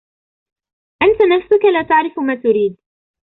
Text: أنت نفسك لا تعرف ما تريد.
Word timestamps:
أنت 1.03 1.21
نفسك 1.21 1.65
لا 1.65 1.81
تعرف 1.83 2.19
ما 2.19 2.35
تريد. 2.35 2.77